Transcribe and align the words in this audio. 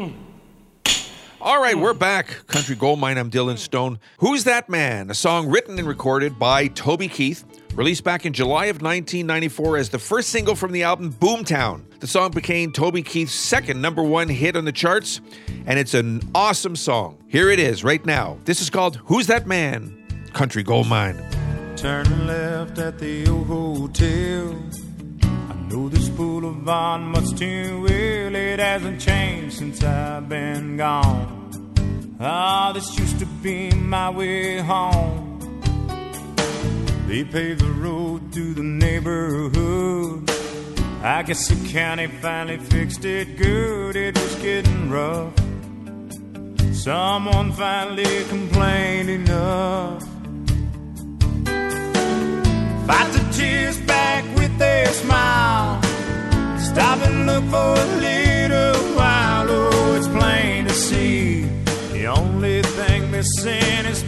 Hmm. 0.00 0.12
All 1.42 1.60
right, 1.60 1.76
we're 1.76 1.92
back. 1.92 2.46
Country 2.46 2.74
Gold 2.74 2.98
Mine, 2.98 3.18
I'm 3.18 3.30
Dylan 3.30 3.58
Stone. 3.58 3.98
Who's 4.20 4.44
That 4.44 4.70
Man? 4.70 5.10
A 5.10 5.14
song 5.14 5.50
written 5.50 5.78
and 5.78 5.86
recorded 5.86 6.38
by 6.38 6.68
Toby 6.68 7.06
Keith, 7.06 7.44
released 7.74 8.02
back 8.02 8.24
in 8.24 8.32
July 8.32 8.66
of 8.66 8.76
1994 8.80 9.76
as 9.76 9.90
the 9.90 9.98
first 9.98 10.30
single 10.30 10.54
from 10.54 10.72
the 10.72 10.84
album 10.84 11.12
Boomtown. 11.12 11.82
The 12.00 12.06
song 12.06 12.30
became 12.30 12.72
Toby 12.72 13.02
Keith's 13.02 13.34
second 13.34 13.82
number 13.82 14.02
one 14.02 14.26
hit 14.26 14.56
on 14.56 14.64
the 14.64 14.72
charts, 14.72 15.20
and 15.66 15.78
it's 15.78 15.92
an 15.92 16.22
awesome 16.34 16.76
song. 16.76 17.18
Here 17.28 17.50
it 17.50 17.58
is 17.58 17.84
right 17.84 18.04
now. 18.06 18.38
This 18.46 18.62
is 18.62 18.70
called 18.70 18.96
Who's 19.04 19.26
That 19.26 19.46
Man? 19.46 20.02
Country 20.32 20.62
Gold 20.62 20.86
Mine. 20.86 21.22
Turn 21.76 22.26
left 22.26 22.78
at 22.78 22.98
the 22.98 23.28
old 23.28 23.46
hotel. 23.46 24.56
Boulevard 26.20 27.00
much 27.00 27.34
too 27.38 27.80
well. 27.80 28.34
It 28.34 28.58
hasn't 28.58 29.00
changed 29.00 29.56
since 29.56 29.82
I've 29.82 30.28
been 30.28 30.76
gone. 30.76 32.14
Ah, 32.20 32.72
this 32.74 32.98
used 32.98 33.20
to 33.20 33.26
be 33.42 33.70
my 33.70 34.10
way 34.10 34.58
home. 34.58 35.40
They 37.08 37.24
paved 37.24 37.62
the 37.62 37.72
road 37.72 38.34
through 38.34 38.52
the 38.52 38.62
neighborhood. 38.62 40.30
I 41.02 41.22
guess 41.22 41.48
the 41.48 41.56
county 41.70 42.06
finally 42.06 42.58
fixed 42.58 43.06
it 43.06 43.38
good. 43.38 43.96
It 43.96 44.14
was 44.20 44.34
getting 44.42 44.90
rough. 44.90 45.32
Someone 46.74 47.50
finally 47.52 48.24
complained 48.24 49.08
enough. 49.08 50.02
Fight 52.86 53.10
the 53.16 53.26
tears 53.32 53.78
back 53.86 54.22
with 54.36 54.58
their 54.58 54.86
smile. 54.88 55.89
Stop 56.72 57.00
and 57.02 57.26
look 57.26 57.44
for 57.46 57.72
a 57.84 57.86
little 57.96 58.80
while. 58.96 59.46
Oh, 59.48 59.96
it's 59.96 60.06
plain 60.06 60.66
to 60.66 60.72
see. 60.72 61.42
The 61.90 62.06
only 62.06 62.62
thing 62.62 63.10
missing 63.10 63.86
is 63.86 64.04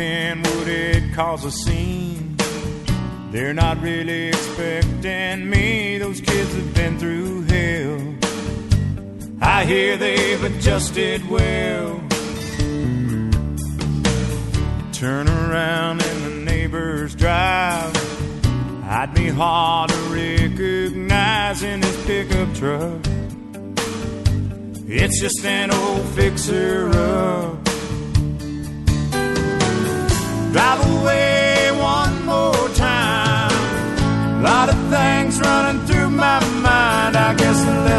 In, 0.00 0.42
would 0.42 0.68
it 0.68 1.12
cause 1.14 1.44
a 1.44 1.50
scene? 1.50 2.36
They're 3.30 3.52
not 3.52 3.80
really 3.82 4.28
expecting 4.28 5.50
me. 5.50 5.98
Those 5.98 6.20
kids 6.20 6.54
have 6.54 6.74
been 6.74 6.98
through 6.98 7.42
hell. 7.42 8.14
I 9.42 9.64
hear 9.64 9.96
they've 9.98 10.42
adjusted 10.42 11.28
well. 11.28 12.02
Turn 14.92 15.28
around 15.28 16.02
in 16.02 16.22
the 16.24 16.50
neighbor's 16.50 17.14
drive. 17.14 17.94
I'd 18.84 19.12
be 19.14 19.28
hard 19.28 19.90
to 19.90 19.96
recognize 20.08 21.62
in 21.62 21.82
his 21.82 22.06
pickup 22.06 22.54
truck. 22.54 23.00
It's 24.92 25.20
just 25.20 25.44
an 25.44 25.70
old 25.70 26.04
fixer 26.16 26.89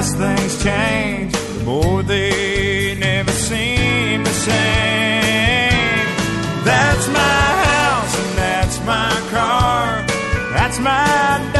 less 0.01 0.15
things 0.15 0.63
change, 0.63 1.31
the 1.31 1.63
more 1.63 2.01
they 2.01 2.95
never 2.95 3.31
seem 3.31 4.23
the 4.23 4.35
same. 4.49 6.07
That's 6.65 7.07
my 7.19 7.45
house 7.69 8.13
and 8.23 8.37
that's 8.37 8.77
my 8.93 9.13
car. 9.29 10.03
That's 10.53 10.79
my 10.79 11.50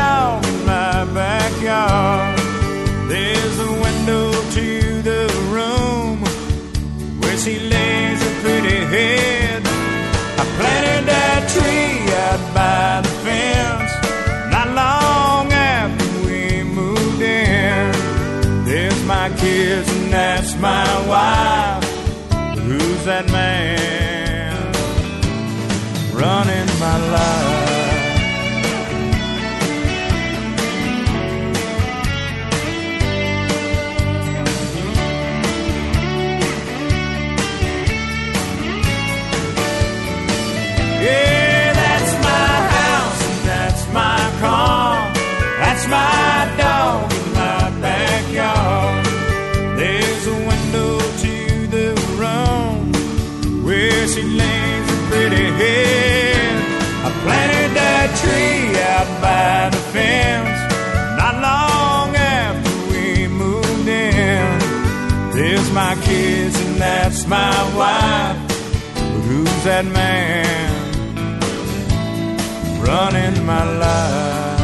that 23.06 23.32
man 23.32 24.72
running 26.14 26.80
my 26.80 26.98
life? 27.12 27.61
My 65.74 65.96
kids 66.04 66.60
and 66.60 66.76
that's 66.76 67.26
my 67.28 67.54
wife. 67.76 68.38
But 68.96 69.22
who's 69.22 69.64
that 69.64 69.86
man? 69.86 70.72
running 72.82 73.46
my 73.46 73.64
life. 73.64 74.60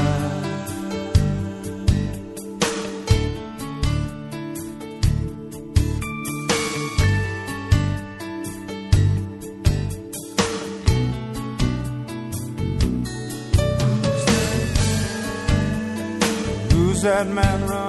Who's 16.72 17.02
that 17.04 17.28
man 17.28 17.68
running 17.68 17.87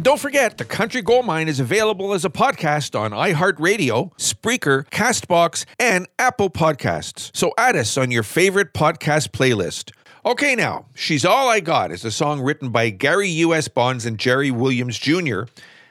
And 0.00 0.04
don't 0.06 0.18
forget, 0.18 0.56
the 0.56 0.64
Country 0.64 1.02
Gold 1.02 1.26
Mine 1.26 1.46
is 1.46 1.60
available 1.60 2.14
as 2.14 2.24
a 2.24 2.30
podcast 2.30 2.98
on 2.98 3.10
iHeartRadio, 3.10 4.16
Spreaker, 4.16 4.88
Castbox, 4.88 5.66
and 5.78 6.08
Apple 6.18 6.48
Podcasts. 6.48 7.30
So 7.36 7.52
add 7.58 7.76
us 7.76 7.98
on 7.98 8.10
your 8.10 8.22
favorite 8.22 8.72
podcast 8.72 9.32
playlist. 9.32 9.92
Okay, 10.24 10.54
now, 10.54 10.86
She's 10.94 11.26
All 11.26 11.50
I 11.50 11.60
Got 11.60 11.92
is 11.92 12.02
a 12.06 12.10
song 12.10 12.40
written 12.40 12.70
by 12.70 12.88
Gary 12.88 13.28
U.S. 13.28 13.68
Bonds 13.68 14.06
and 14.06 14.18
Jerry 14.18 14.50
Williams 14.50 14.98
Jr., 14.98 15.42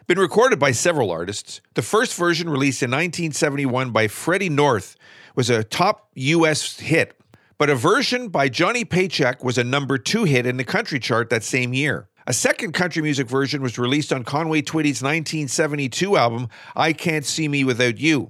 been 0.07 0.17
recorded 0.17 0.57
by 0.57 0.71
several 0.71 1.11
artists. 1.11 1.61
The 1.75 1.83
first 1.83 2.15
version, 2.15 2.49
released 2.49 2.81
in 2.81 2.89
1971 2.89 3.91
by 3.91 4.07
Freddie 4.07 4.49
North, 4.49 4.95
was 5.35 5.51
a 5.51 5.63
top 5.63 6.09
U.S. 6.15 6.79
hit, 6.79 7.15
but 7.59 7.69
a 7.69 7.75
version 7.75 8.29
by 8.29 8.49
Johnny 8.49 8.85
Paycheck 8.85 9.43
was 9.43 9.59
a 9.59 9.63
number 9.63 9.99
two 9.99 10.23
hit 10.23 10.47
in 10.47 10.57
the 10.57 10.63
country 10.63 10.97
chart 10.97 11.29
that 11.29 11.43
same 11.43 11.75
year. 11.75 12.08
A 12.29 12.33
second 12.33 12.73
country 12.73 13.01
music 13.01 13.27
version 13.27 13.59
was 13.59 13.79
released 13.79 14.13
on 14.13 14.23
Conway 14.23 14.61
Twitty's 14.61 15.01
1972 15.01 16.15
album, 16.15 16.47
I 16.75 16.93
Can't 16.93 17.25
See 17.25 17.47
Me 17.47 17.63
Without 17.63 17.97
You. 17.97 18.29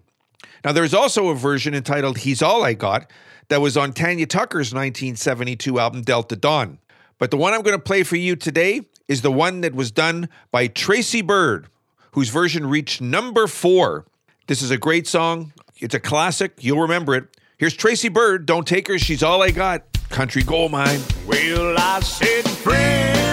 Now, 0.63 0.71
there's 0.71 0.93
also 0.93 1.27
a 1.27 1.35
version 1.35 1.75
entitled 1.75 2.19
He's 2.19 2.41
All 2.41 2.63
I 2.63 2.75
Got 2.75 3.11
that 3.49 3.59
was 3.59 3.75
on 3.75 3.91
Tanya 3.91 4.25
Tucker's 4.25 4.73
1972 4.73 5.77
album 5.77 6.01
Delta 6.03 6.37
Dawn. 6.37 6.79
But 7.17 7.29
the 7.29 7.35
one 7.35 7.53
I'm 7.53 7.61
going 7.61 7.77
to 7.77 7.83
play 7.83 8.03
for 8.03 8.15
you 8.15 8.37
today 8.37 8.83
is 9.09 9.21
the 9.21 9.33
one 9.33 9.59
that 9.61 9.75
was 9.75 9.91
done 9.91 10.29
by 10.49 10.67
Tracy 10.67 11.21
Byrd, 11.21 11.67
whose 12.13 12.29
version 12.29 12.67
reached 12.67 13.01
number 13.01 13.47
four. 13.47 14.05
This 14.47 14.61
is 14.61 14.71
a 14.71 14.77
great 14.77 15.07
song. 15.07 15.51
It's 15.75 15.93
a 15.93 15.99
classic. 15.99 16.53
You'll 16.61 16.79
remember 16.79 17.15
it. 17.15 17.37
Here's 17.57 17.73
Tracy 17.73 18.07
Byrd. 18.07 18.45
Don't 18.45 18.65
take 18.65 18.87
her. 18.87 18.97
She's 18.97 19.23
all 19.23 19.41
I 19.41 19.51
got. 19.51 19.83
Country 20.07 20.43
gold 20.43 20.71
mine. 20.71 21.01
Well, 21.27 21.75
I 21.77 21.99
said, 21.99 22.49
friend, 22.49 23.28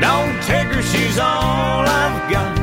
don't 0.00 0.42
take 0.42 0.68
her. 0.68 0.82
She's 0.82 1.18
all 1.18 1.86
I've 1.86 2.30
got. 2.30 2.53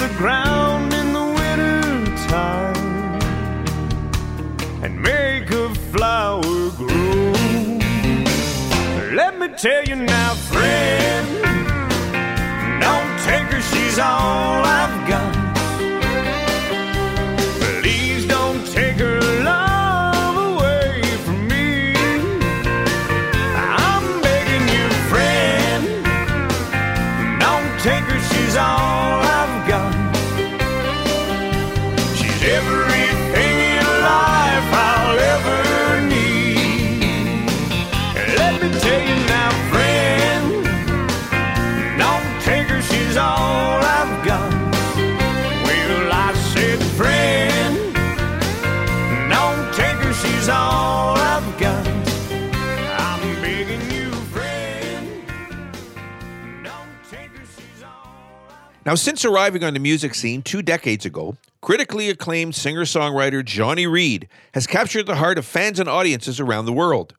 The 0.00 0.08
ground 0.16 0.94
in 0.94 1.12
the 1.12 1.26
winter 1.38 2.16
time 2.26 3.20
and 4.82 4.98
make 4.98 5.50
a 5.50 5.74
flower 5.92 6.70
grow. 6.70 7.32
Let 9.12 9.38
me 9.38 9.48
tell 9.58 9.84
you 9.84 9.96
now, 9.96 10.32
friend, 10.50 11.26
don't 12.80 13.12
take 13.28 13.52
her, 13.52 13.60
she's 13.60 13.98
all 13.98 14.69
Now, 58.86 58.94
since 58.94 59.26
arriving 59.26 59.62
on 59.62 59.74
the 59.74 59.80
music 59.80 60.14
scene 60.14 60.40
two 60.40 60.62
decades 60.62 61.04
ago, 61.04 61.36
critically 61.60 62.08
acclaimed 62.08 62.54
singer 62.54 62.84
songwriter 62.84 63.44
Johnny 63.44 63.86
Reid 63.86 64.26
has 64.54 64.66
captured 64.66 65.04
the 65.04 65.16
heart 65.16 65.36
of 65.36 65.44
fans 65.44 65.78
and 65.78 65.88
audiences 65.88 66.40
around 66.40 66.64
the 66.64 66.72
world. 66.72 67.14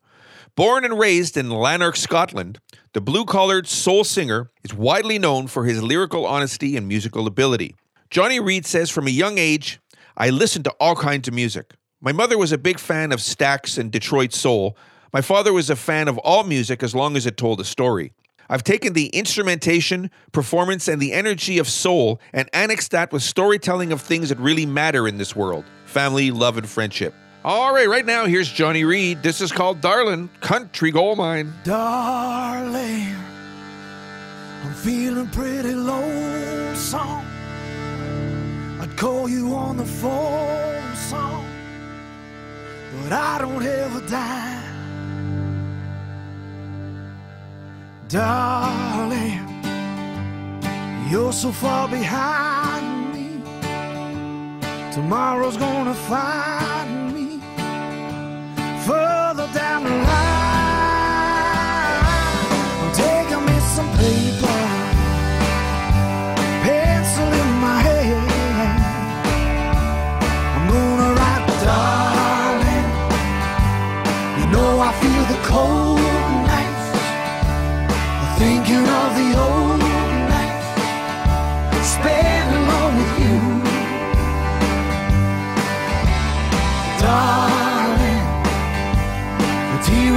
Born 0.56 0.84
and 0.84 0.98
raised 0.98 1.36
in 1.36 1.50
Lanark, 1.50 1.94
Scotland, 1.94 2.58
the 2.94 3.00
blue 3.00 3.24
collared 3.24 3.68
soul 3.68 4.02
singer 4.02 4.50
is 4.64 4.74
widely 4.74 5.20
known 5.20 5.46
for 5.46 5.64
his 5.64 5.82
lyrical 5.84 6.26
honesty 6.26 6.76
and 6.76 6.88
musical 6.88 7.28
ability. 7.28 7.76
Johnny 8.10 8.40
Reid 8.40 8.66
says 8.66 8.90
from 8.90 9.06
a 9.06 9.10
young 9.10 9.38
age, 9.38 9.78
I 10.16 10.30
listened 10.30 10.64
to 10.64 10.74
all 10.80 10.96
kinds 10.96 11.28
of 11.28 11.34
music. 11.34 11.74
My 12.00 12.12
mother 12.12 12.36
was 12.36 12.50
a 12.50 12.58
big 12.58 12.80
fan 12.80 13.12
of 13.12 13.20
Stax 13.20 13.78
and 13.78 13.92
Detroit 13.92 14.32
Soul. 14.32 14.76
My 15.12 15.20
father 15.20 15.52
was 15.52 15.70
a 15.70 15.76
fan 15.76 16.08
of 16.08 16.18
all 16.18 16.42
music 16.42 16.82
as 16.82 16.92
long 16.92 17.16
as 17.16 17.24
it 17.24 17.36
told 17.36 17.60
a 17.60 17.64
story. 17.64 18.12
I've 18.52 18.62
taken 18.62 18.92
the 18.92 19.06
instrumentation, 19.06 20.10
performance, 20.32 20.86
and 20.86 21.00
the 21.00 21.14
energy 21.14 21.56
of 21.56 21.66
soul 21.66 22.20
and 22.34 22.50
annexed 22.52 22.90
that 22.90 23.10
with 23.10 23.22
storytelling 23.22 23.92
of 23.92 24.02
things 24.02 24.28
that 24.28 24.38
really 24.38 24.66
matter 24.66 25.08
in 25.08 25.16
this 25.16 25.34
world 25.34 25.64
family, 25.86 26.30
love, 26.30 26.58
and 26.58 26.68
friendship. 26.68 27.14
All 27.46 27.72
right, 27.72 27.88
right 27.88 28.04
now, 28.04 28.26
here's 28.26 28.52
Johnny 28.52 28.84
Reid. 28.84 29.22
This 29.22 29.40
is 29.40 29.50
called 29.50 29.80
Darlin' 29.80 30.28
Country 30.40 30.90
Gold 30.90 31.16
Mine. 31.16 31.50
Darling, 31.64 33.16
I'm 34.64 34.74
feeling 34.74 35.28
pretty 35.28 35.74
lonesome. 35.74 37.24
I'd 38.82 38.94
call 38.98 39.30
you 39.30 39.54
on 39.54 39.78
the 39.78 39.86
phone 39.86 40.94
song, 40.94 41.46
but 43.02 43.12
I 43.12 43.38
don't 43.38 43.62
have 43.62 43.96
a 43.96 44.06
dime. 44.06 44.71
Darling, 48.12 49.40
you're 51.10 51.32
so 51.32 51.50
far 51.50 51.88
behind 51.88 53.14
me. 53.14 53.40
Tomorrow's 54.92 55.56
gonna 55.56 55.94
find 55.94 57.14
me 57.14 57.40
further 58.84 59.21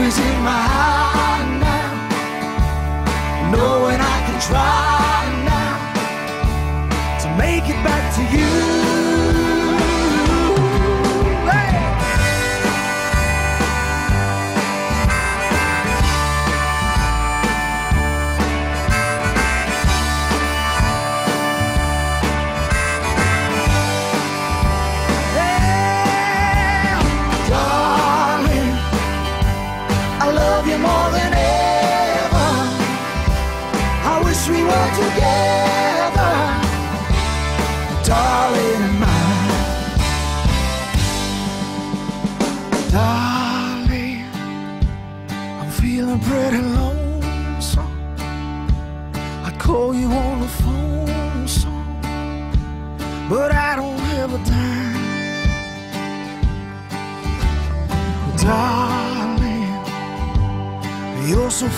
In 0.06 0.44
my 0.44 0.52
eye 0.52 0.85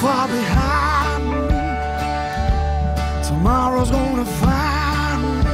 far 0.02 0.28
behind. 0.28 1.24
Tomorrow's 3.26 3.90
gonna 3.90 4.26
find 4.26 5.24
me 5.24 5.52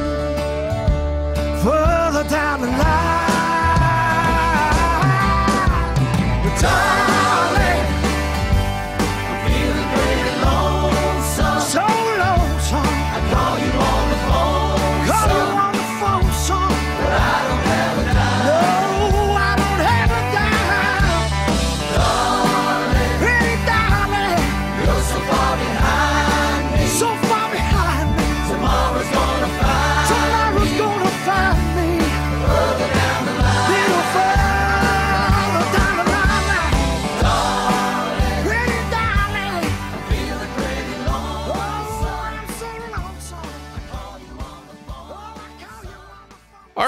further 1.62 2.24
down 2.28 2.60
the 2.60 2.73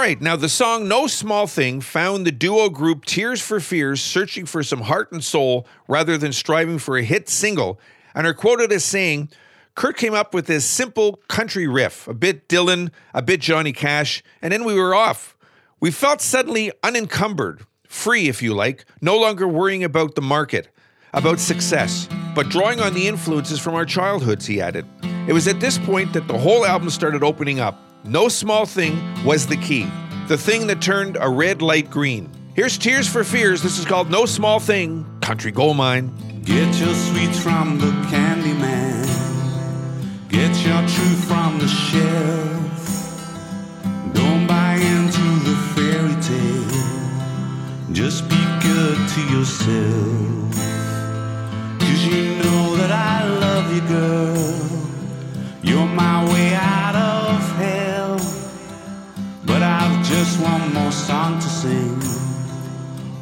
right, 0.07 0.21
now 0.21 0.37
the 0.37 0.49
song 0.49 0.87
No 0.87 1.09
Small 1.09 1.49
Thing 1.49 1.81
found 1.81 2.25
the 2.25 2.31
duo 2.31 2.69
group 2.69 3.05
Tears 3.05 3.43
for 3.43 3.59
Fears 3.59 4.01
searching 4.01 4.47
for 4.47 4.63
some 4.63 4.83
heart 4.83 5.11
and 5.11 5.25
soul 5.25 5.67
rather 5.89 6.17
than 6.17 6.33
striving 6.33 6.79
for 6.79 6.97
a 6.97 7.03
hit 7.03 7.29
single, 7.29 7.81
and 8.15 8.25
are 8.25 8.33
quoted 8.33 8.71
as 8.71 8.85
saying, 8.85 9.31
Curt 9.75 9.97
came 9.97 10.15
up 10.15 10.33
with 10.33 10.47
this 10.47 10.65
simple 10.65 11.17
country 11.27 11.67
riff, 11.67 12.07
a 12.07 12.15
bit 12.15 12.49
Dylan, 12.49 12.93
a 13.15 13.21
bit 13.21 13.41
Johnny 13.41 13.73
Cash, 13.73 14.23
and 14.41 14.53
then 14.53 14.63
we 14.63 14.75
were 14.75 14.95
off. 14.95 15.37
We 15.81 15.91
felt 15.91 16.21
suddenly 16.21 16.71
unencumbered, 16.85 17.67
free, 17.89 18.29
if 18.29 18.41
you 18.41 18.55
like, 18.55 18.85
no 19.01 19.19
longer 19.19 19.49
worrying 19.49 19.83
about 19.83 20.15
the 20.15 20.23
market, 20.23 20.69
about 21.15 21.41
success, 21.41 22.09
but 22.33 22.49
drawing 22.49 22.81
on 22.81 22.95
the 22.95 23.09
influences 23.09 23.59
from 23.59 23.75
our 23.75 23.85
childhoods, 23.85 24.47
he 24.47 24.61
added. 24.61 24.87
It 25.27 25.33
was 25.33 25.49
at 25.49 25.59
this 25.59 25.79
point 25.79 26.13
that 26.13 26.29
the 26.29 26.39
whole 26.39 26.65
album 26.65 26.91
started 26.91 27.25
opening 27.25 27.59
up. 27.59 27.86
No 28.07 28.29
small 28.29 28.67
thing 28.67 29.25
was 29.25 29.49
the 29.49 29.57
key, 29.57 29.91
the 30.29 30.39
thing 30.39 30.69
that 30.69 30.81
turned 30.81 31.19
a 31.21 31.29
red 31.29 31.61
light 31.61 31.91
green. 31.91 32.31
Here's 32.55 32.79
Tears 32.79 33.09
for 33.09 33.25
Fears. 33.25 33.63
This 33.63 33.81
is 33.81 33.85
called 33.85 34.11
No 34.11 34.27
Small 34.27 34.61
Thing, 34.61 35.05
Country 35.21 35.51
Gold 35.51 35.77
Mine. 35.77 36.13
Get 36.45 36.73
your 36.79 36.95
sweets 36.95 37.41
from 37.41 37.81
the 37.81 37.91
candy 38.09 38.53
man. 38.53 39.05
Get 40.29 40.55
your 40.65 40.81
truth 40.83 41.25
from 41.25 41.59
the 41.59 41.67
shelf. 41.67 43.13
Don't 44.15 44.47
buy 44.47 44.75
into 44.75 45.27
the 45.45 45.57
fairy 45.75 46.15
tale. 46.23 47.93
Just 47.93 48.29
be 48.29 48.37
good 48.63 49.09
to 49.09 49.21
yourself. 49.37 50.46
Sing. 61.63 62.01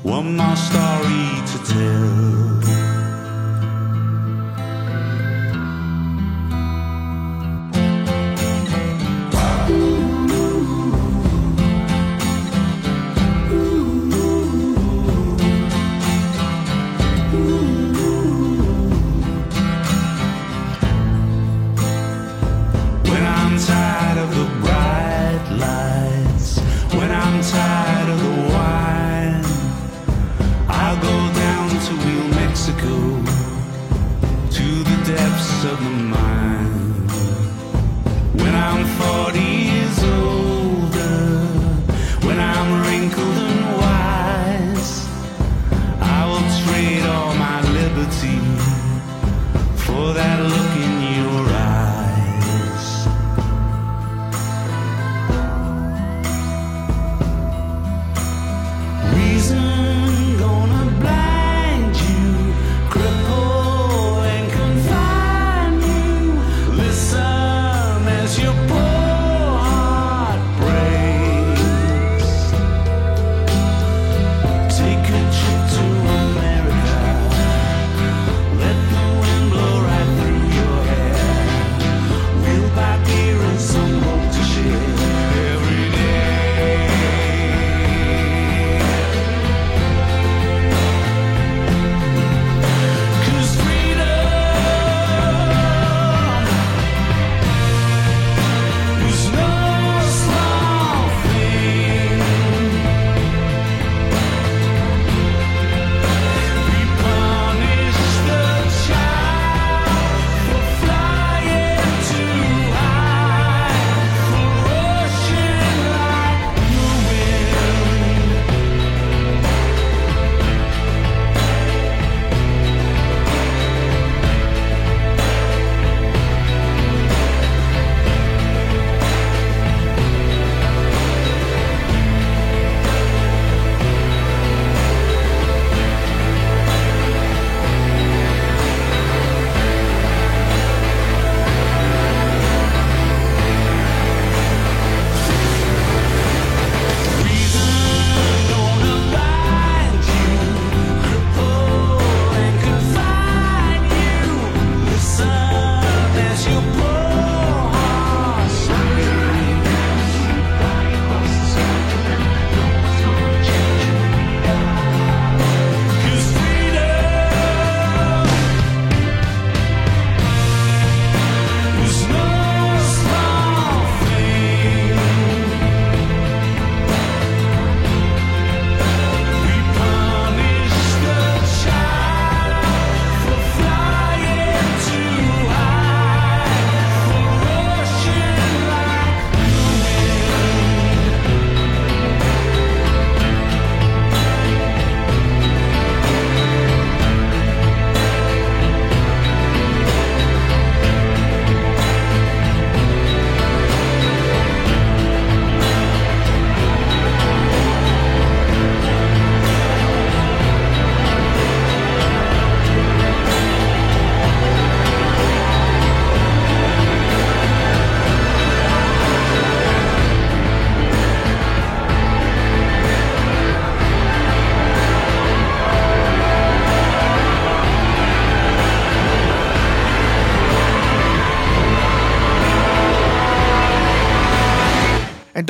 One 0.02 0.36
more 0.36 0.56
story 0.56 1.26
to 1.50 1.58
tell. 1.70 2.34
When 23.10 23.22
I'm 23.38 23.52
tired 23.58 24.18
of 24.24 24.30
the 24.38 24.46
bright 24.62 25.44
lights, 25.64 26.58
when 26.96 27.10
I'm 27.12 27.42
tired 27.42 27.83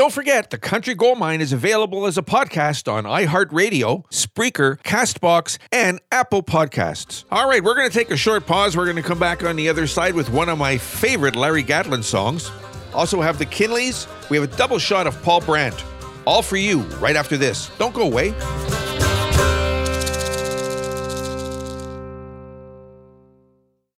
don't 0.04 0.12
forget, 0.12 0.50
The 0.50 0.58
Country 0.58 0.94
Gold 0.94 1.18
Mine 1.18 1.40
is 1.40 1.54
available 1.54 2.04
as 2.04 2.18
a 2.18 2.22
podcast 2.22 2.92
on 2.92 3.04
iHeartRadio, 3.04 4.04
Spreaker, 4.10 4.78
Castbox, 4.82 5.56
and 5.72 5.98
Apple 6.12 6.42
Podcasts. 6.42 7.24
All 7.30 7.48
right, 7.48 7.64
we're 7.64 7.74
going 7.74 7.88
to 7.88 7.98
take 7.98 8.10
a 8.10 8.16
short 8.18 8.46
pause. 8.46 8.76
We're 8.76 8.84
going 8.84 8.96
to 8.96 9.02
come 9.02 9.18
back 9.18 9.42
on 9.42 9.56
the 9.56 9.70
other 9.70 9.86
side 9.86 10.12
with 10.12 10.28
one 10.28 10.50
of 10.50 10.58
my 10.58 10.76
favorite 10.76 11.36
Larry 11.36 11.62
Gatlin 11.62 12.02
songs. 12.02 12.50
Also 12.92 13.22
have 13.22 13.38
the 13.38 13.46
Kinleys. 13.46 14.06
We 14.28 14.36
have 14.36 14.52
a 14.52 14.56
double 14.58 14.78
shot 14.78 15.06
of 15.06 15.22
Paul 15.22 15.40
Brandt. 15.40 15.82
All 16.26 16.42
for 16.42 16.58
you 16.58 16.80
right 17.00 17.16
after 17.16 17.38
this. 17.38 17.70
Don't 17.78 17.94
go 17.94 18.02
away. 18.02 18.34